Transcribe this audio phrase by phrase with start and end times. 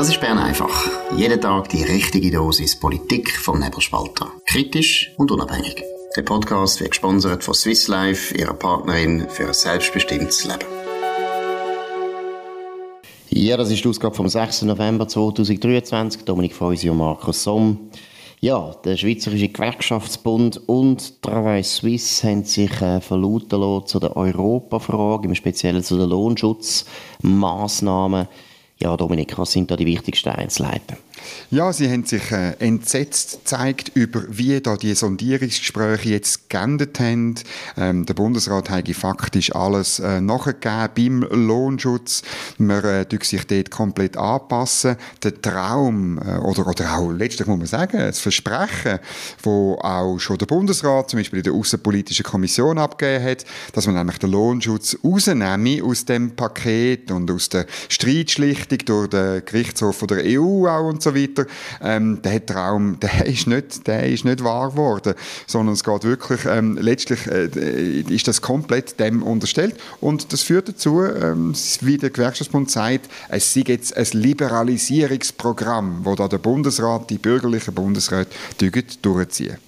[0.00, 0.88] Das ist Bern einfach.
[1.14, 4.32] Jeden Tag die richtige Dosis Politik vom Nebelspalter.
[4.46, 5.84] Kritisch und unabhängig.
[6.16, 10.64] Der Podcast wird gesponsert von Swiss Life, ihrer Partnerin für ein selbstbestimmtes Leben.
[13.28, 14.62] Ja, das ist die Ausgabe vom 6.
[14.62, 16.24] November 2023.
[16.24, 17.90] Dominik Feusi und Markus Somm.
[18.40, 25.28] Ja, der Schweizerische Gewerkschaftsbund und Travail Suisse haben sich äh, verlauten lassen zu der Europafrage,
[25.28, 28.28] im Speziellen zu den Lohnschutzmaßnahmen.
[28.82, 30.96] Ja, Dominik, was sind da die wichtigsten Einzelheiten?
[31.50, 37.34] Ja, sie haben sich äh, entsetzt gezeigt über, wie da die Sondierungsgespräche jetzt geendet haben.
[37.76, 42.22] Ähm, der Bundesrat hat faktisch alles äh, nachgegeben beim Lohnschutz.
[42.58, 44.96] Man äh, sich dort komplett anpassen.
[45.22, 48.98] Der Traum, äh, oder, oder auch letztlich muss man sagen, das Versprechen,
[49.42, 53.96] wo auch schon der Bundesrat zum Beispiel in der Außenpolitischen Kommission abgegeben hat, dass man
[53.96, 60.22] nämlich den Lohnschutz rausnehme aus dem Paket und aus der Streitschlichtung durch den Gerichtshof der
[60.24, 61.46] EU auch und so so weiter,
[61.82, 65.14] ähm, der Traum, der ist nicht, der ist nicht wahr geworden,
[65.46, 70.68] sondern es geht wirklich, ähm, letztlich äh, ist das komplett dem unterstellt und das führt
[70.68, 77.10] dazu, ähm, wie der Gewerkschaftsbund sagt, es sei jetzt ein Liberalisierungsprogramm, wo da der Bundesrat,
[77.10, 78.30] die bürgerlichen Bundesräte
[79.02, 79.58] durchziehen.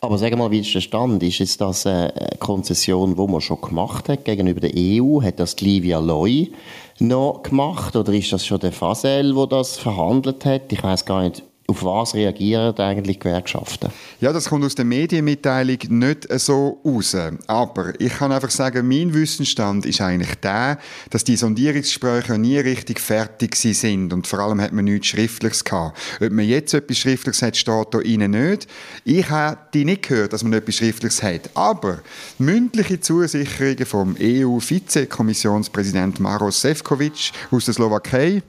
[0.00, 1.22] Aber sag mal, wie ist der Stand?
[1.22, 5.22] Ist es das eine Konzession, die man schon gemacht hat gegenüber der EU?
[5.22, 6.52] Hat das die Livia Loy
[7.00, 10.72] noch gemacht oder ist das schon der Fasel, wo das verhandelt hat?
[10.72, 13.90] Ich weiß gar nicht, auf was reagieren eigentlich Gewerkschaften?
[14.20, 17.14] Ja, das kommt aus der Medienmitteilung nicht so raus.
[17.46, 20.78] Aber ich kann einfach sagen, mein Wissensstand ist eigentlich der,
[21.10, 25.98] dass die Sondierungsgespräche nie richtig fertig sind und vor allem hat man nichts Schriftliches gehabt.
[26.22, 28.66] Ob man jetzt etwas Schriftliches hat, steht da Ihnen nicht.
[29.04, 31.50] Ich habe die nicht gehört, dass man etwas Schriftliches hat.
[31.52, 31.98] Aber
[32.38, 38.42] mündliche Zusicherungen vom EU-Vizekommissionspräsident Maros Sefcovic aus der Slowakei,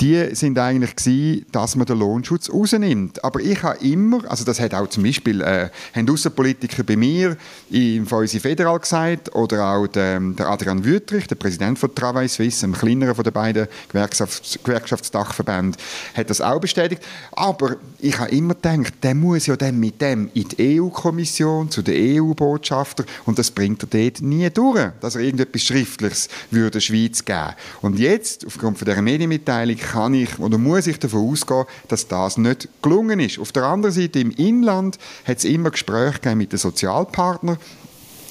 [0.00, 3.22] die sind eigentlich gewesen, dass man den Lohnschutz rausnimmt.
[3.24, 5.68] Aber ich habe immer, also das hat auch zum Beispiel, äh,
[6.14, 7.36] Außenpolitiker bei mir
[7.70, 12.64] im Feusi Federal gesagt oder auch der, der Adrian Wüttrich, der Präsident von Travail Suisse,
[12.64, 15.76] einem kleineren von den beiden Gewerkschafts Gewerkschaftsdachverbänden,
[16.14, 17.02] hat das auch bestätigt.
[17.32, 21.82] Aber ich habe immer gedacht, der muss ja dann mit dem in die EU-Kommission, zu
[21.82, 26.80] den EU-Botschafter und das bringt er dort nie durch, dass er irgendetwas Schriftliches würde der
[26.80, 27.54] Schweiz geben.
[27.82, 32.36] Und jetzt, aufgrund von dieser Medienmitteilung, kann ich oder muss ich davon ausgehen, dass das
[32.36, 33.38] nicht gelungen ist.
[33.38, 37.58] Auf der anderen Seite im Inland hat es immer Gespräche mit den Sozialpartnern.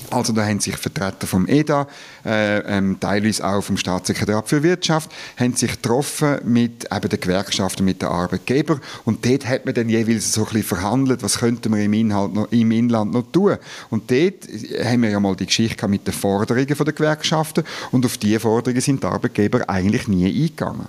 [0.10, 1.88] Also da haben sich Vertreter vom EDA,
[2.26, 7.86] äh, ähm, teilweise auch vom Staatssekretariat für Wirtschaft, haben sich getroffen mit eben den Gewerkschaften,
[7.86, 11.70] mit den Arbeitgebern und dort hat man dann jeweils so ein bisschen verhandelt, was könnte
[11.70, 13.58] man im, Inhalt noch, im Inland noch tun.
[13.90, 14.48] Und dort
[14.84, 18.82] haben wir ja mal die Geschichte mit den Forderungen der Gewerkschaften und auf diese Forderungen
[18.82, 20.88] sind die Arbeitgeber eigentlich nie eingegangen.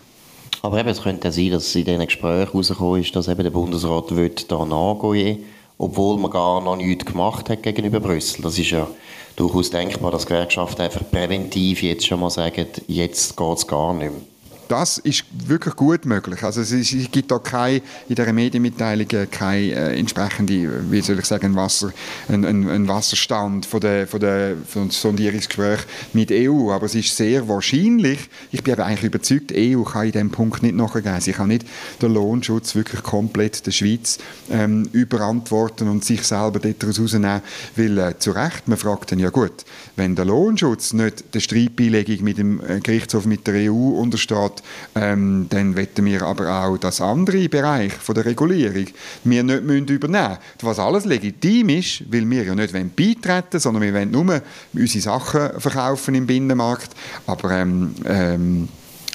[0.64, 4.10] Aber eben, es könnte sein, dass in diesen Gesprächen herausgekommen ist, dass eben der Bundesrat
[4.48, 5.44] da nachgehen
[5.76, 8.40] obwohl man gar noch nichts gemacht hat gegenüber Brüssel.
[8.40, 8.88] Das ist ja
[9.36, 14.10] durchaus denkbar, dass Gewerkschaften einfach präventiv jetzt schon mal sagen, jetzt geht es gar nicht
[14.10, 14.22] mehr
[14.68, 16.42] das ist wirklich gut möglich.
[16.42, 21.18] Also es, ist, es gibt da keine, in dieser Medienmitteilung keine äh, entsprechende, wie soll
[21.18, 21.92] ich sagen, Wasser,
[22.28, 25.80] ein, ein, ein Wasserstand von der, von der von Sondierungsgespräch
[26.12, 26.70] mit EU.
[26.70, 30.62] Aber es ist sehr wahrscheinlich, ich bin aber eigentlich überzeugt, EU kann in diesem Punkt
[30.62, 31.20] nicht nachgeben.
[31.20, 31.66] Sie kann nicht
[32.00, 34.18] den Lohnschutz wirklich komplett der Schweiz
[34.50, 37.42] ähm, überantworten und sich selber daraus rausnehmen,
[37.76, 39.64] weil äh, zu Recht, man fragt dann, ja gut,
[39.96, 44.53] wenn der Lohnschutz nicht der Streitbeilegung mit dem äh, Gerichtshof mit der EU untersteht,
[44.94, 48.86] ähm, dann wetten wir aber auch das andere Bereich von der Regulierung
[49.24, 50.38] wir nicht müssen übernehmen.
[50.60, 55.60] Was alles legitim ist, weil wir ja nicht beitreten sondern wir wollen nur unsere Sachen
[55.60, 56.90] verkaufen im Binnenmarkt.
[57.26, 58.68] Aber ähm, ähm,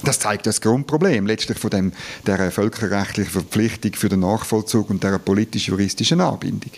[0.03, 1.91] das zeigt das Grundproblem letztlich von dem,
[2.25, 6.71] der völkerrechtlichen Verpflichtung für den Nachvollzug und der politisch-juristischen Anbindung.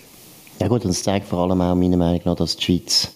[0.59, 3.09] Ja gut, und es zeigt vor allem auch meiner Meinung nach, dass die Schweiz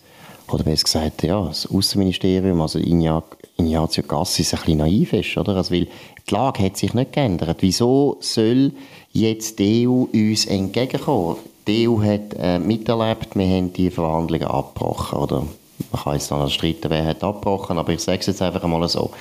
[0.52, 5.56] oder besser gesagt, ja, das Außenministerium, also Ignazio Gassis, ein bisschen naiv ist, oder?
[5.56, 5.88] Also, weil
[6.28, 7.58] die Lage hat sich nicht geändert.
[7.62, 8.72] Wieso soll
[9.12, 11.38] jetzt die EU uns entgegenkommen?
[11.68, 15.48] Die EU hat äh, miterlebt, wir haben die Verhandlungen abgebrochen, oder?
[15.92, 18.88] Man kann jetzt noch streiten, wer hat abgebrochen, aber ich sage es jetzt einfach einmal
[18.88, 19.12] so.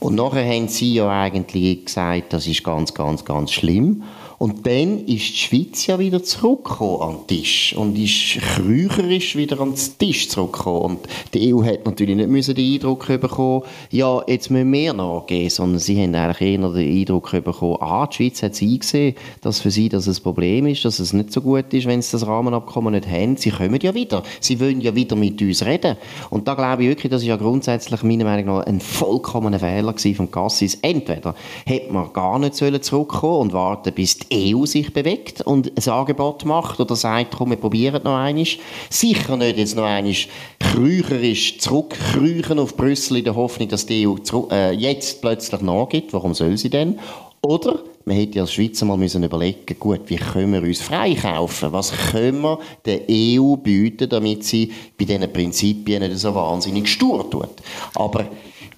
[0.00, 4.04] Und nachher haben sie ja eigentlich gesagt, das ist ganz, ganz, ganz schlimm.
[4.38, 9.60] Und dann ist die Schweiz ja wieder zurückgekommen an den Tisch und ist krücherisch wieder
[9.60, 10.96] an den Tisch zurückgekommen.
[10.96, 15.50] Und die EU hat natürlich nicht müssen den Eindruck bekommen, ja, jetzt müssen wir nachgehen,
[15.50, 19.60] sondern sie haben eigentlich eher den Eindruck bekommen, ah, die Schweiz hat sie eingesehen, dass
[19.60, 22.24] für sie das ein Problem ist, dass es nicht so gut ist, wenn sie das
[22.24, 23.36] Rahmenabkommen nicht haben.
[23.36, 24.22] Sie kommen ja wieder.
[24.38, 25.96] Sie wollen ja wieder mit uns reden.
[26.30, 29.94] Und da glaube ich wirklich, das ist ja grundsätzlich meiner Meinung nach ein vollkommener Fehler
[30.14, 30.78] von Cassis.
[30.80, 31.34] Entweder
[31.66, 36.44] hätte man gar nicht zurückkommen und warten, bis die EU sich bewegt und ein Angebot
[36.44, 38.46] macht oder sagt, komm, wir probieren noch einmal.
[38.90, 40.14] Sicher nicht jetzt noch einmal
[40.58, 44.16] krücherisch zurückkrüchen auf Brüssel in der Hoffnung, dass die EU
[44.50, 46.12] äh, jetzt plötzlich nachgibt.
[46.12, 46.98] Warum soll sie denn?
[47.42, 51.72] Oder man hätte als Schweizer mal müssen überlegen, gut, wie können wir uns freikaufen?
[51.72, 57.28] Was können wir der EU bieten, damit sie bei diesen Prinzipien nicht so wahnsinnig stur
[57.30, 57.50] tut?
[57.94, 58.26] Aber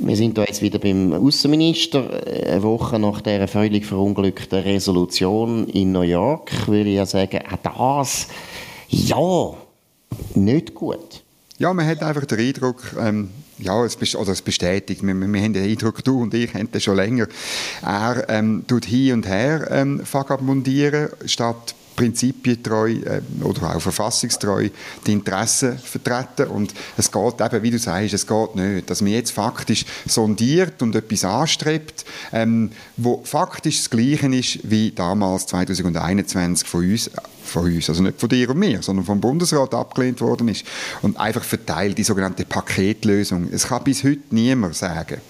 [0.01, 5.69] wir sind da jetzt wieder beim Außenminister, äh, eine Woche nach der völlig verunglückten Resolution
[5.69, 8.29] in New York, würde ich ja sagen, auch das,
[8.89, 9.55] ja,
[10.35, 11.23] nicht gut.
[11.59, 15.53] Ja, man hat einfach den Eindruck, ähm, ja, es, oder es bestätigt, wir, wir, haben
[15.53, 17.27] den Eindruck, du und ich haben das schon länger,
[17.83, 24.71] er ähm, tut hin und her ähm, vagabundieren, statt prinzipientreu äh, oder auch verfassungstreu
[25.07, 26.51] die Interessen vertreten.
[26.51, 30.81] Und es geht eben, wie du sagst, es geht nicht, dass man jetzt faktisch sondiert
[30.81, 37.11] und etwas anstrebt, ähm, wo faktisch das Gleiche ist wie damals 2021 von uns
[37.43, 40.65] von uns, also nicht von dir und mir, sondern vom Bundesrat abgelehnt worden ist
[41.03, 43.49] und einfach verteilt, die sogenannte Paketlösung.
[43.53, 45.21] Es kann bis heute niemand sagen,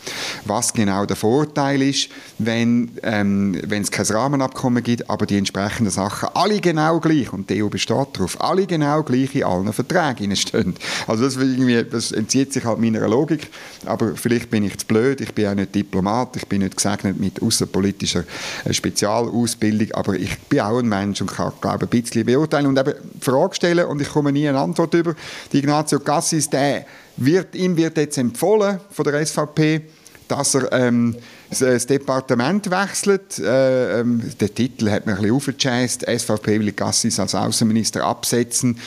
[0.44, 2.08] was genau der Vorteil ist,
[2.38, 7.48] wenn, ähm, wenn es kein Rahmenabkommen gibt, aber die entsprechenden Sachen alle genau gleich, und
[7.50, 10.74] die EU besteht darauf, alle genau gleich in allen Verträgen stehen.
[11.06, 13.48] Also das, irgendwie, das entzieht sich halt meiner Logik,
[13.86, 17.18] aber vielleicht bin ich zu blöd, ich bin auch nicht Diplomat, ich bin nicht gesegnet
[17.18, 18.24] mit außenpolitischer
[18.64, 22.78] äh, Spezialausbildung, aber ich bin auch ein Mensch und kann, glaube ich, bisschen beurteilen und
[22.78, 25.14] eben Frage stellen und ich komme nie eine Antwort über.
[25.52, 26.86] Die Ignazio Cassis, der
[27.16, 29.82] wird, ihm wird jetzt empfohlen von der SVP,
[30.28, 31.16] dass er ähm,
[31.50, 33.38] das Departement wechselt.
[33.38, 36.06] Äh, ähm, der Titel hat mir ein bisschen aufgechased.
[36.08, 38.78] SVP will Cassis als Außenminister absetzen.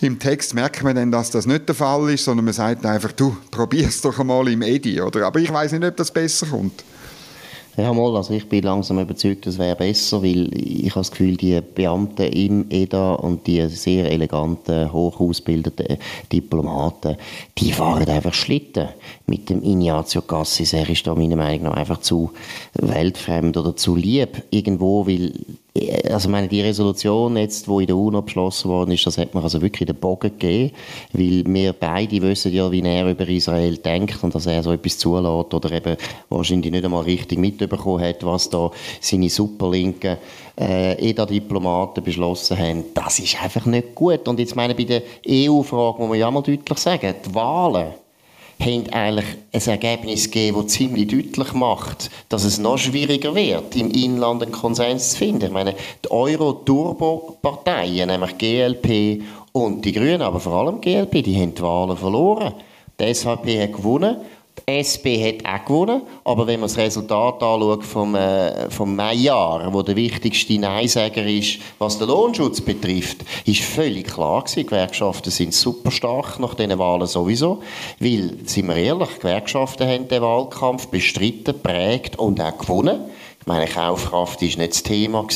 [0.00, 3.12] Im Text merkt man dann, dass das nicht der Fall ist, sondern man sagt einfach,
[3.12, 5.00] du, probier's doch einmal im Edi.
[5.00, 5.26] Oder?
[5.26, 6.84] Aber ich weiß nicht, ob das besser kommt.
[7.78, 11.36] Ja, mal, also ich bin langsam überzeugt, das wäre besser, weil ich habe das Gefühl,
[11.36, 15.96] die Beamten im EDA und die sehr eleganten, hoch ausgebildeten
[16.32, 17.16] Diplomaten,
[17.56, 18.88] die fahren einfach Schlitten
[19.26, 20.72] mit dem Ignazio Cassis.
[20.72, 22.32] Er ist da meiner Meinung nach einfach zu
[22.74, 25.32] weltfremd oder zu lieb irgendwo, weil
[26.10, 29.42] also meine, die Resolution jetzt, wo in der UNO beschlossen worden ist, das hat man
[29.42, 30.74] also wirklich den Bogen gegeben,
[31.12, 34.98] weil wir beide wissen ja, wie er über Israel denkt und dass er so etwas
[34.98, 35.96] zulässt oder eben
[36.28, 38.70] wahrscheinlich nicht einmal richtig mitbekommen hat, was da
[39.00, 40.18] seine superlinken
[40.58, 42.84] äh, EDA-Diplomaten beschlossen haben.
[42.94, 44.26] Das ist einfach nicht gut.
[44.26, 47.92] Und jetzt meine, bei der EU-Frage muss man ja mal deutlich sagen, die Wahlen
[48.60, 53.90] haben eigentlich ein Ergebnis gegeben, das ziemlich deutlich macht, dass es noch schwieriger wird, im
[53.90, 55.46] Inland einen Konsens zu finden.
[55.46, 55.74] Ich meine,
[56.04, 59.22] die Euro-Turbo-Parteien, nämlich GLP
[59.52, 62.54] und die Grünen, aber vor allem GLP, die haben die Wahlen verloren.
[63.00, 64.16] Die SVP hat gewonnen
[64.66, 69.72] die SP hat auch gewonnen, aber wenn man das Resultat anschaut vom, äh, vom Mai-Jahr,
[69.72, 75.30] wo der wichtigste Neinsäger ist, was den Lohnschutz betrifft, ist völlig klar gewesen, die Gewerkschaften
[75.30, 77.62] sind super stark nach diesen Wahlen sowieso,
[78.00, 83.00] weil, sind wir ehrlich, Gewerkschaften haben den Wahlkampf bestritten, prägt und auch gewonnen
[83.48, 85.26] meine, Kaufkraft ist nicht das Thema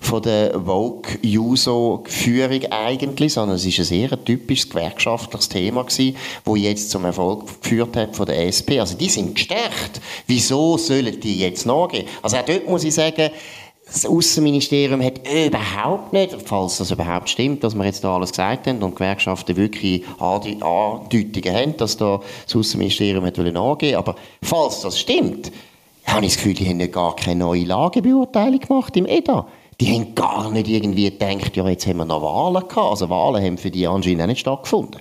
[0.00, 6.90] von der Vogue-Juso-Führung eigentlich, sondern es ist ein sehr typisches gewerkschaftliches Thema gewesen, wo jetzt
[6.90, 8.80] zum Erfolg geführt hat von der SP.
[8.80, 10.00] Also die sind gestärkt.
[10.26, 12.06] Wieso sollen die jetzt nachgehen?
[12.22, 13.30] Also auch dort muss ich sagen,
[13.84, 18.68] das Außenministerium hat überhaupt nicht, falls das überhaupt stimmt, dass wir jetzt da alles gesagt
[18.68, 24.82] haben und die Gewerkschaften wirklich Andeutungen haben, dass da das Außenministerium hat angehen aber falls
[24.82, 25.50] das stimmt,
[26.12, 29.46] habe ich das Gefühl, die haben gar keine neue Lagebeurteilung gemacht im EDA.
[29.80, 32.90] Die haben gar nicht irgendwie gedacht, ja, jetzt haben wir noch Wahlen gehabt.
[32.90, 35.00] Also Wahlen haben für die anscheinend auch nicht stattgefunden.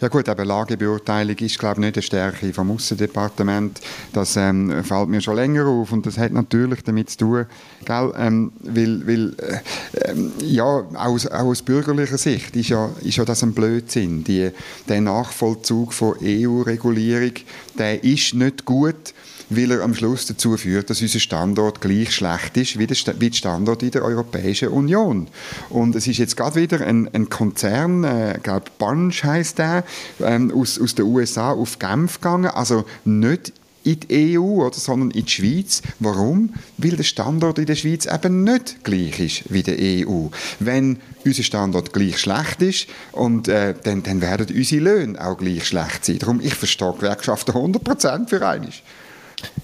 [0.00, 3.80] Ja gut, aber Lagebeurteilung ist, glaube ich, nicht eine Stärke vom Aussendepartement.
[4.14, 7.46] Das ähm, fällt mir schon länger auf und das hat natürlich damit zu tun,
[7.84, 13.18] gell, ähm, weil, weil äh, ähm, ja, aus, auch aus bürgerlicher Sicht ist ja, ist
[13.18, 14.24] ja das ein Blödsinn.
[14.24, 14.50] Die,
[14.88, 17.34] der Nachvollzug von EU-Regulierung,
[17.78, 19.12] der ist nicht gut
[19.50, 23.82] weil er am Schluss dazu führt, dass unser Standort gleich schlecht ist wie der, Standort
[23.82, 25.26] in der Europäischen Union.
[25.68, 29.84] Und es ist jetzt gerade wieder ein, ein Konzern, äh, glaube Bunch heisst der,
[30.20, 33.52] ähm, aus, aus den USA auf Genf gegangen, also nicht
[33.82, 35.82] in die EU, oder, sondern in die Schweiz.
[35.98, 36.52] Warum?
[36.76, 40.26] Weil der Standort in der Schweiz eben nicht gleich ist wie der EU.
[40.58, 45.66] Wenn unser Standort gleich schlecht ist, und, äh, dann, dann werden unsere Löhne auch gleich
[45.66, 46.18] schlecht sein.
[46.18, 48.70] Darum, ich verstehe Gewerkschaften 100% für einmal.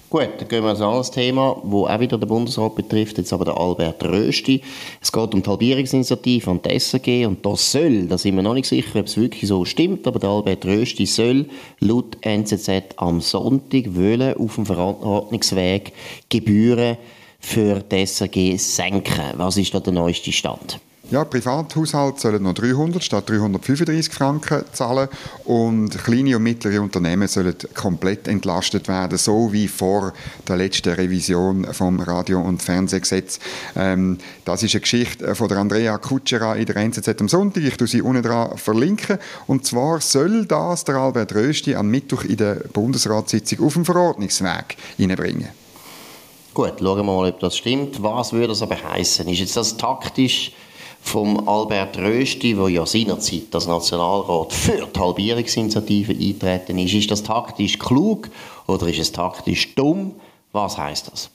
[0.09, 3.33] Gut, dann gehen wir zu ein anderes Thema, das auch wieder den Bundesrat betrifft, jetzt
[3.33, 4.61] aber der Albert Rösti.
[5.01, 8.53] Es geht um die Halbierungsinitiative und die SRG und das soll, da sind wir noch
[8.53, 11.47] nicht sicher, ob es wirklich so stimmt, aber der Albert Rösti soll
[11.81, 15.91] laut NZZ am Sonntag wollen auf dem Verordnungsweg
[16.29, 16.95] Gebühren
[17.41, 19.33] für die SRG senken.
[19.35, 20.79] Was ist da der neueste Stand?
[21.09, 25.07] Ja, Privathaushalte sollen noch 300 statt 335 Franken zahlen
[25.45, 30.11] und kleine und mittlere Unternehmen sollen komplett entlastet werden, so wie vor
[30.49, 33.39] der letzten Revision vom Radio- und Fernsehgesetz.
[33.77, 37.63] Ähm, das ist eine Geschichte von der Andrea Kutschera in der NZZ am Sonntag.
[37.63, 39.17] Ich tue sie unten dran verlinken.
[39.47, 44.75] Und zwar soll das der Albert Rösti am Mittwoch in der Bundesratssitzung auf dem Verordnungsweg
[44.97, 45.47] hineinbringen.
[46.53, 48.03] Gut, schauen wir mal, ob das stimmt.
[48.03, 49.25] Was würde das aber heißen?
[49.29, 50.51] Ist jetzt das taktisch
[51.01, 56.93] vom Albert Rösti, der ja seinerzeit als Nationalrat für die Halbierungsinitiative eintreten ist.
[56.93, 58.29] Ist das taktisch klug
[58.67, 60.13] oder ist es taktisch dumm?
[60.51, 61.29] Was heißt das?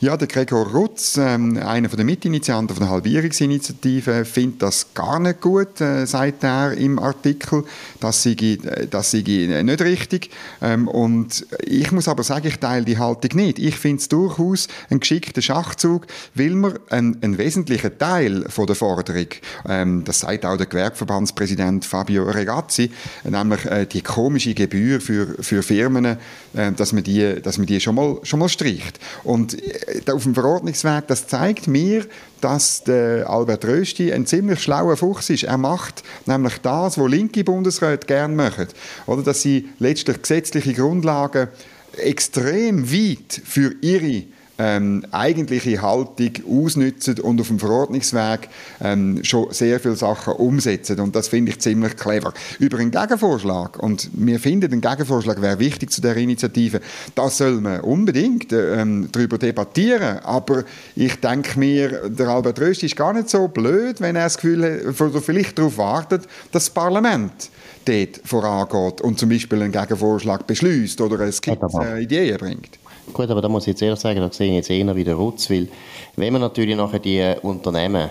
[0.00, 5.40] Ja, der Gregor Rutz, ähm, einer der Mitinitianten von der Halbierungsinitiative, findet das gar nicht
[5.40, 7.64] gut, äh, sagt er im Artikel.
[8.00, 10.30] Das sei, äh, das sei nicht richtig.
[10.60, 13.60] Ähm, und ich muss aber sagen, ich teile die Haltung nicht.
[13.60, 18.76] Ich finde es durchaus ein geschickter Schachzug, weil man einen, einen wesentlichen Teil von der
[18.76, 19.28] Forderung,
[19.68, 22.90] ähm, das sagt auch der Gewerbeverbandspräsident Fabio Regazzi,
[23.22, 27.80] nämlich äh, die komische Gebühr für, für Firmen, äh, dass, man die, dass man die
[27.80, 28.98] schon mal, schon mal streicht.
[29.22, 32.06] Und äh, auf dem Verordnungsweg, das zeigt mir,
[32.40, 35.44] dass der Albert Rösti ein ziemlich schlauer Fuchs ist.
[35.44, 38.68] Er macht nämlich das, was linke Bundesräte gerne machen.
[39.06, 41.48] Oder dass sie letztlich gesetzliche Grundlagen
[41.96, 44.24] extrem weit für ihre
[44.58, 48.48] ähm, eigentliche Haltung ausnützen und auf dem Verordnungsweg
[48.80, 51.00] ähm, schon sehr viele Sachen umsetzen.
[51.00, 52.32] Und das finde ich ziemlich clever.
[52.58, 56.80] Über einen Gegenvorschlag, und wir finden, ein Gegenvorschlag wäre wichtig zu der Initiative,
[57.14, 60.18] das soll man unbedingt ähm, darüber debattieren.
[60.20, 60.64] Aber
[60.96, 64.64] ich denke mir, der Albert Rösti ist gar nicht so blöd, wenn er das Gefühl
[64.64, 67.50] hat, oder vielleicht darauf wartet, dass das Parlament
[67.84, 72.78] dort vorangeht und zum Beispiel einen Gegenvorschlag beschließt oder eine Skizze, äh, Ideen bringt.
[73.12, 75.50] Gut, aber da muss ich jetzt ehrlich sagen, da sehe ich jetzt eher wieder Rutz,
[75.50, 75.68] weil
[76.16, 78.10] wenn man natürlich nachher die Unternehmen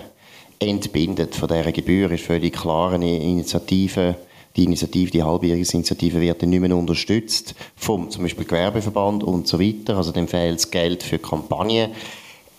[0.58, 4.14] entbindet von dieser Gebühr, ist völlig klar, eine Initiative,
[4.56, 9.60] die Initiative, die Halbjährigkeitsinitiative wird dann nicht mehr unterstützt vom zum Beispiel Gewerbeverband und so
[9.60, 11.90] weiter, also dann fehlt das Geld für Kampagnen.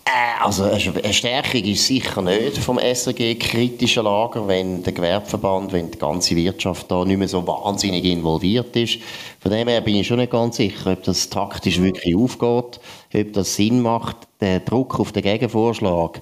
[0.07, 5.89] Äh, also eine Stärkung ist sicher nicht vom SRG kritischer Lager, wenn der Gewerbeverband, wenn
[5.89, 8.99] die ganze Wirtschaft da nicht mehr so wahnsinnig involviert ist.
[9.39, 12.79] Von dem her bin ich schon nicht ganz sicher, ob das taktisch wirklich aufgeht,
[13.15, 14.17] ob das Sinn macht.
[14.41, 16.21] Der Druck auf den Gegenvorschlag,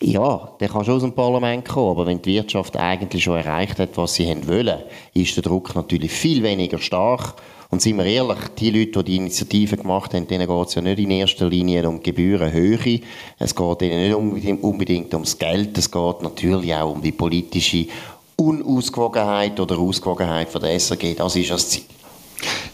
[0.00, 3.78] ja, der kann schon aus dem Parlament kommen, aber wenn die Wirtschaft eigentlich schon erreicht
[3.78, 4.80] hat, was sie wollen,
[5.14, 7.34] ist der Druck natürlich viel weniger stark.
[7.70, 10.82] Und sind wir ehrlich, die Leute, die die Initiative gemacht haben, denen geht es ja
[10.82, 13.00] nicht in erster Linie um Gebührenhöhe.
[13.38, 15.78] Es geht ihnen nicht unbedingt, unbedingt ums Geld.
[15.78, 17.86] Es geht natürlich auch um die politische
[18.36, 21.14] Unausgewogenheit oder Ausgewogenheit von der SRG.
[21.14, 21.84] Das ist das Ziel.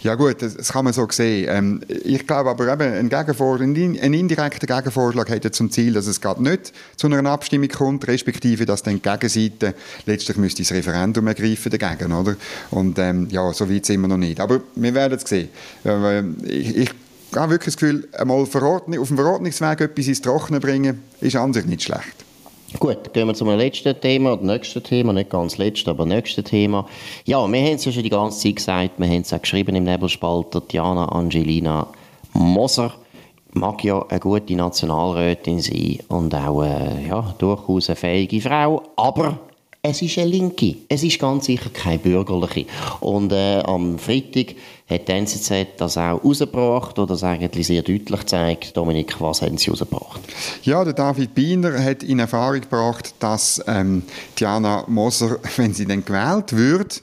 [0.03, 1.49] Ja gut, das, das, kann man so sehen.
[1.51, 6.21] Ähm, ich glaube aber eben, ein, Gegenvorschlag, ein indirekter Gegenvorschlag hätte zum Ziel, dass es
[6.21, 11.27] gerade nicht zu einer Abstimmung kommt, respektive, dass dann die Gegenseite letztlich müsste das Referendum
[11.27, 12.37] ergreifen dagegen, oder?
[12.71, 14.41] Und ähm, ja, so weit sind wir noch nicht.
[14.41, 15.49] Aber wir werden es sehen.
[15.85, 16.91] Äh, ich, ich
[17.35, 21.67] habe wirklich das Gefühl, einmal auf dem Verordnungsweg etwas ins Trockene bringen, ist an sich
[21.67, 22.26] nicht schlecht.
[22.79, 26.87] Gut, gehen wir zum letzten Thema, oder nächsten Thema, nicht ganz letztes, aber nächstes Thema.
[27.25, 29.77] Ja, wir haben es ja schon die ganze Zeit gesagt, wir haben es auch geschrieben
[29.77, 31.87] im Nebelspalter, Diana Angelina
[32.35, 32.93] Moser
[33.57, 39.39] mag ja eine gute Nationalrätin sein und auch äh, ja, durchaus eine fähige Frau, aber
[39.89, 40.75] es ist eine Linke.
[40.89, 42.67] Es ist ganz sicher keine bürgerliche.
[43.01, 44.57] Und äh, am Freitag
[44.91, 48.77] hat die NZZ das auch rausgebracht, oder das eigentlich sehr deutlich zeigt.
[48.77, 50.21] Dominik, was haben sie rausgebracht?
[50.65, 54.03] Ja, der David Biener hat in Erfahrung gebracht, dass ähm,
[54.39, 57.03] Diana Moser, wenn sie dann gewählt wird,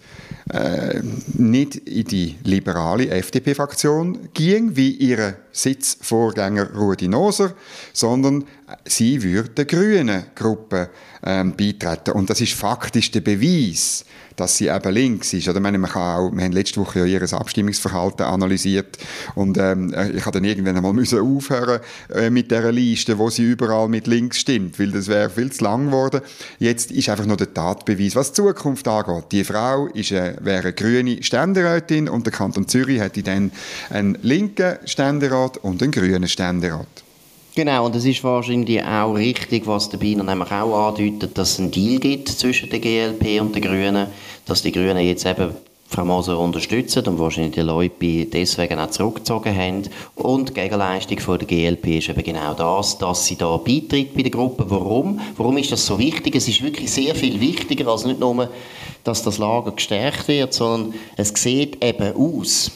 [0.50, 1.02] äh,
[1.34, 7.54] nicht in die liberale FDP-Fraktion ging, wie ihre Sitzvorgänger Rudi Noser,
[7.94, 8.46] sondern
[8.86, 10.90] sie würde der grünen Gruppe
[11.24, 12.12] ähm, beitreten.
[12.12, 14.04] Und das ist faktisch der Beweis,
[14.36, 15.48] dass sie eben links ist.
[15.48, 18.98] Oder meine, man kann auch, wir haben letzte Woche ja ihr Abstimmungsverhalten analysiert
[19.36, 21.80] und ähm, äh, ich habe dann irgendwann einmal müssen aufhören
[22.14, 25.64] äh, mit dieser Liste, wo sie überall mit links stimmt, weil das wäre viel zu
[25.64, 26.22] lang geworden.
[26.60, 29.26] Jetzt ist einfach nur der Tatbeweis, was die Zukunft angeht.
[29.32, 33.52] Die Frau ist, äh, wäre eine grüne Ständerätin und der Kanton Zürich hätte dann
[33.90, 37.04] einen linken Ständerat und einen grünen Ständerat.
[37.56, 41.60] Genau, und es ist wahrscheinlich auch richtig, was der Biner nämlich auch andeutet, dass es
[41.60, 44.08] einen Deal gibt zwischen der GLP und den Grünen,
[44.48, 45.54] dass die Grünen jetzt eben
[45.94, 49.84] Frau Moser unterstützen und wahrscheinlich die Leute deswegen auch zurückgezogen haben.
[50.16, 54.24] Und die Gegenleistung von der GLP ist eben genau das, dass sie da beitritt bei
[54.24, 54.66] der Gruppe.
[54.68, 55.20] Warum?
[55.38, 56.36] Warum ist das so wichtig?
[56.36, 58.50] Es ist wirklich sehr viel wichtiger als nicht nur,
[59.04, 62.72] dass das Lager gestärkt wird, sondern es sieht eben aus,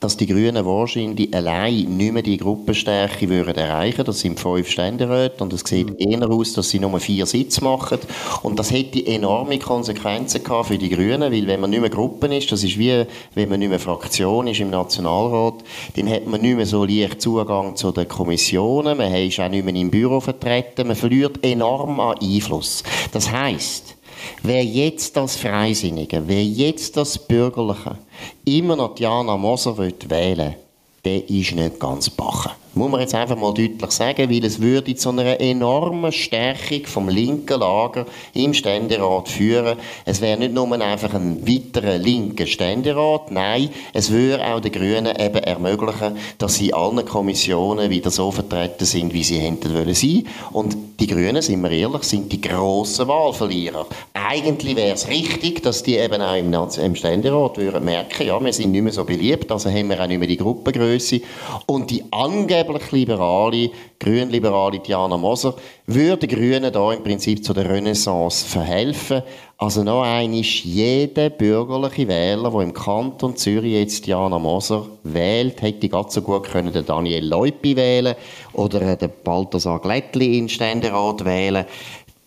[0.00, 5.42] dass die Grünen wahrscheinlich allein nicht mehr die Gruppenstärke würden erreichen Das sind fünf Ständeräte
[5.42, 5.96] und es sieht mhm.
[5.98, 7.98] eher aus, dass sie nur vier Sitze machen.
[8.42, 12.32] Und das hätte enorme Konsequenzen gehabt für die Grünen, weil wenn man nicht mehr Gruppen
[12.32, 15.54] ist, das ist wie wenn man nicht mehr Fraktion ist im Nationalrat,
[15.96, 19.64] dann hat man nicht mehr so leicht Zugang zu den Kommissionen, man ist auch nicht
[19.64, 22.82] mehr im Büro vertreten, man verliert enorm an Einfluss.
[23.12, 23.96] Das heißt,
[24.42, 27.98] Wer jetzt das Freisinnige, wer jetzt das Bürgerliche
[28.44, 30.56] immer noch Diana Moser wählen will,
[31.04, 32.52] der ist nicht ganz bachen.
[32.74, 37.08] Muss man jetzt einfach mal deutlich sagen, weil es würde zu einer enormen Stärkung vom
[37.08, 39.78] linken Lager im Ständerat führen.
[40.04, 45.16] Es wäre nicht nur einfach ein weiterer linker Ständerat, nein, es würde auch den Grünen
[45.18, 50.26] eben ermöglichen, dass sie allen Kommissionen wieder so vertreten sind, wie sie hätten wollen sein.
[50.52, 53.86] Und die Grünen, sind wir ehrlich, sind die grossen Wahlverlierer.
[54.12, 58.52] Eigentlich wäre es richtig, dass die eben auch im, im Ständerat würden merken, ja, wir
[58.52, 61.20] sind nicht mehr so beliebt, also haben wir auch nicht mehr die Gruppengröße.
[61.66, 65.54] Und die angeblich angeblich liberale, grünliberale Diana Moser,
[65.86, 69.22] würde Grünen da im Prinzip zu der Renaissance verhelfen.
[69.56, 75.88] Also noch einmal, jeder bürgerliche Wähler, der im Kanton Zürich jetzt Diana Moser wählt, hätte
[75.88, 78.14] ganz so gut können den Daniel Leupi wählen
[78.52, 81.64] oder den Balthasar Glättli in Ständerat wählen.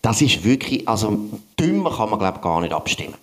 [0.02, 1.16] Das ist wirklich, also
[1.58, 3.14] dümmer kann man glaube ich gar nicht abstimmen.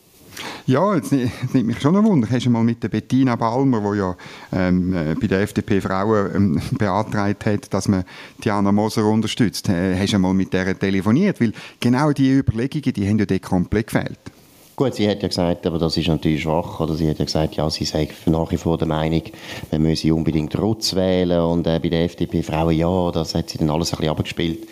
[0.69, 2.27] Ja, jetzt, nimmt mich schon ein Wunder.
[2.29, 4.15] Hast du mal mit der Bettina Balmer, die ja
[4.53, 8.03] ähm, äh, bei der FDP Frauen ähm, beantragt hat, dass man
[8.43, 11.41] Diana Moser unterstützt, äh, hast du mal mit der telefoniert?
[11.41, 14.19] Weil genau diese Überlegungen, die haben ja dort komplett gefehlt.
[14.75, 17.55] Gut, sie hat ja gesagt, aber das ist natürlich schwach, oder sie hat ja gesagt,
[17.55, 19.23] ja, sie sei nach wie vor der Meinung,
[19.71, 23.57] man müsse unbedingt Rutz wählen und äh, bei der FDP Frauen ja, das hat sie
[23.57, 24.67] dann alles ein bisschen abgespielt.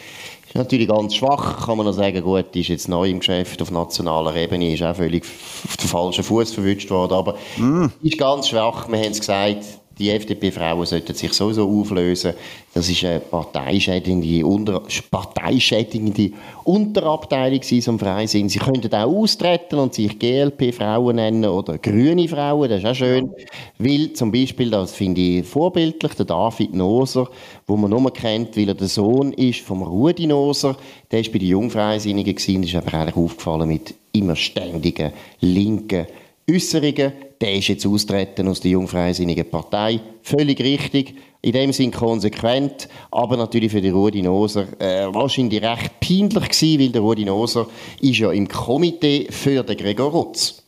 [0.58, 3.70] Ist natürlich ganz schwach, kann man noch sagen, gut, ist jetzt neu im Geschäft auf
[3.70, 7.92] nationaler Ebene, ist auch völlig auf den falschen Fuß verwünscht worden, aber mm.
[8.02, 9.64] ist ganz schwach, wir haben es gesagt,
[10.00, 12.34] die FDP-Frauen sollten sich sowieso auflösen.
[12.74, 16.31] Das ist eine parteischädigende, unter, parteischädigende
[16.64, 18.50] Unterabteilung vom Freisinn.
[18.50, 23.31] Sie könnten auch austreten und sich GLP-Frauen nennen oder grüne Frauen, das ist auch schön.
[23.79, 27.27] Weil zum Beispiel, das finde ich vorbildlich, der David Noser,
[27.66, 30.75] wo man nur kennt, weil er der Sohn ist vom Rudi Noser,
[31.12, 36.05] der war bei den Jungfreisinnigen und ist aber aufgefallen mit immer ständigen linken
[36.50, 40.00] Äußerungen der ist jetzt austreten aus der Jungfreisinnigen Partei.
[40.24, 46.00] Völlig richtig, in dem Sinn konsequent, aber natürlich für die Rudi Noser äh, wahrscheinlich recht
[46.00, 47.68] peinlich gewesen, weil der Rudi Noser
[48.01, 50.64] ist ja im Komitee für den Gregor Rutz.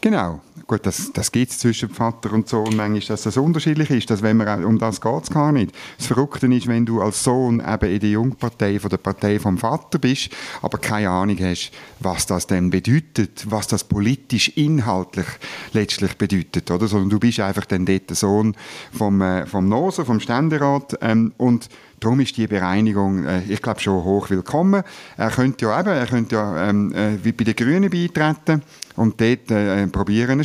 [0.00, 0.40] Genau.
[0.68, 4.10] Gut, das, das gibt es zwischen Vater und Sohn manchmal, dass das unterschiedlich ist.
[4.10, 5.72] Dass wenn man, um das geht es gar nicht.
[5.96, 9.56] Das Verrückte ist, wenn du als Sohn eben in der Jungpartei von der Partei vom
[9.56, 10.28] Vater bist,
[10.60, 15.24] aber keine Ahnung hast, was das denn bedeutet, was das politisch, inhaltlich
[15.72, 16.70] letztlich bedeutet.
[16.70, 16.86] Oder?
[16.86, 18.54] Sondern du bist einfach dann dort der Sohn
[18.92, 23.80] vom, äh, vom Noser, vom Ständerat ähm, und Darum ist die Bereinigung, äh, ich glaube,
[23.80, 24.82] schon hoch willkommen.
[25.16, 28.62] Er könnte ja eben, er könnte ja ähm, äh, wie bei den Grünen beitreten
[28.94, 30.44] und dort äh, probieren, eine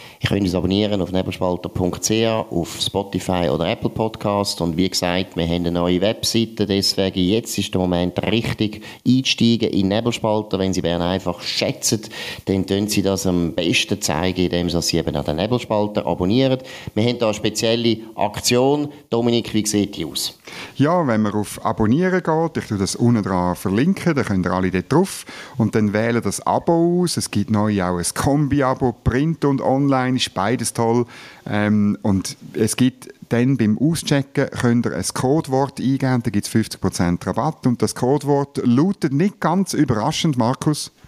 [0.21, 0.29] anzulegen.
[0.29, 0.29] Die warten sicher nur auf ihn.
[0.29, 0.29] Gut.
[0.29, 0.29] Ich würde sagen, das war es von Bern einfach an dem 6.
[0.29, 0.29] November 2023.
[0.29, 0.29] Dominik Freusi und Markus Somm.
[0.29, 4.61] Ihr könnt uns abonnieren auf nebelspalter.ch, auf Spotify oder Apple Podcast.
[4.61, 9.69] Und wie gesagt, wir haben eine neue Webseite, deswegen jetzt ist der Moment richtig einsteigen
[9.69, 10.59] in Nebelspalter.
[10.59, 12.01] Wenn Sie Bern einfach schätzen,
[12.45, 16.59] dann können Sie das am besten zeigen, indem Sie eben an den Nebelspalter abonnieren.
[16.93, 18.89] Wir haben da eine spezielle Aktion.
[19.09, 20.37] Dominik, wie sieht die aus?
[20.75, 24.51] Ja, wenn man auf Abonnieren geht, ich tue das unten dran verlinken, dann könnt ihr
[24.51, 25.25] alle dort drauf
[25.57, 27.17] und dann wählen das Abo aus.
[27.17, 31.05] Es gibt neu auch ein Kombi-Abo, Print und Online, ist beides toll.
[31.45, 36.53] Ähm, und es gibt dann beim Auschecken könnt ihr ein Codewort eingeben, da gibt es
[36.53, 40.91] 50% Rabatt und das Codewort lautet nicht ganz überraschend, Markus.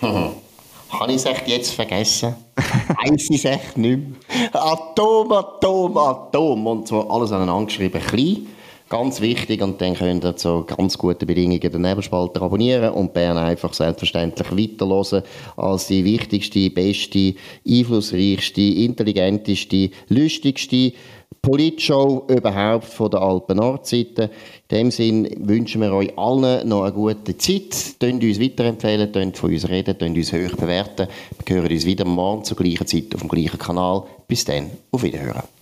[0.00, 2.34] Habe ich es echt jetzt vergessen?
[2.56, 4.54] Weiss ich es echt nicht mehr?
[4.54, 6.66] Atom, Atom, Atom.
[6.66, 8.46] Und zwar alles aneinander geschrieben, klein.
[8.92, 13.38] Ganz wichtig, und dann könnt ihr zu ganz guten Bedingungen den Nebelspalter abonnieren und Bern
[13.38, 15.22] einfach selbstverständlich weiterhören
[15.56, 17.34] als die wichtigste, beste,
[17.66, 20.92] einflussreichste, intelligenteste, lustigste
[21.40, 24.24] Politshow überhaupt von der Alpen Nordseite.
[24.68, 27.98] In dem Sinn wünschen wir euch allen noch eine gute Zeit.
[27.98, 31.08] Tönt uns weiterempfehlen, tönt von uns reden, tönt uns hoch bewerten.
[31.46, 34.02] Wir hören uns wieder morgen zur gleichen Zeit auf dem gleichen Kanal.
[34.28, 35.61] Bis dann, auf Wiederhören.